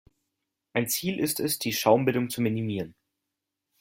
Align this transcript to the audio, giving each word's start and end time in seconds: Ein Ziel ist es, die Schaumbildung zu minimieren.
Ein 0.73 0.87
Ziel 0.89 1.19
ist 1.19 1.39
es, 1.39 1.59
die 1.59 1.73
Schaumbildung 1.73 2.31
zu 2.31 2.41
minimieren. 2.41 2.95